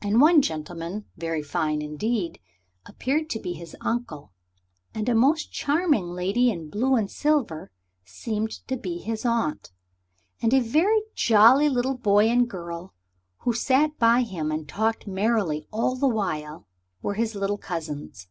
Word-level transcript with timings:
And 0.00 0.22
one 0.22 0.40
gentleman, 0.40 1.04
very 1.18 1.42
fine 1.42 1.82
indeed, 1.82 2.40
appeared 2.86 3.28
to 3.28 3.38
be 3.38 3.52
his 3.52 3.76
uncle, 3.82 4.32
and 4.94 5.06
a 5.06 5.14
most 5.14 5.52
charming 5.52 6.06
lady 6.14 6.50
in 6.50 6.70
blue 6.70 6.94
and 6.94 7.10
silver 7.10 7.70
seemed 8.06 8.66
to 8.68 8.76
be 8.78 9.00
his 9.00 9.26
aunt, 9.26 9.70
and 10.40 10.54
a 10.54 10.60
very 10.60 11.02
jolly 11.14 11.68
little 11.68 11.98
boy 11.98 12.30
and 12.30 12.48
girl 12.48 12.94
who 13.40 13.52
sat 13.52 13.98
by 13.98 14.22
him 14.22 14.50
and 14.50 14.66
talked 14.66 15.06
merrily 15.06 15.66
all 15.70 15.94
the 15.94 16.08
while 16.08 16.66
were 17.02 17.12
his 17.12 17.34
little 17.34 17.58
cousins. 17.58 18.28